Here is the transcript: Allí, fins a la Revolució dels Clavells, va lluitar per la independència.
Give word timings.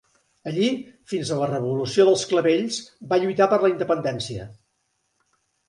Allí, 0.51 0.69
fins 1.13 1.31
a 1.31 1.37
la 1.41 1.49
Revolució 1.51 2.07
dels 2.09 2.25
Clavells, 2.33 2.81
va 3.13 3.21
lluitar 3.23 3.51
per 3.55 3.63
la 3.67 3.73
independència. 3.77 4.51